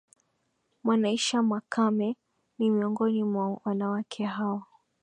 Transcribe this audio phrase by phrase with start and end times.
[0.83, 2.17] Mwanaisha Makame
[2.59, 4.63] ni miongoni mwa wanawake hao